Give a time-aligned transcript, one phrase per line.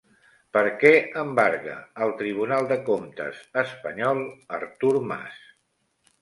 [0.55, 4.23] Per què embarga el Tribunal de Comptes espanyol
[4.61, 5.39] Artur Mas?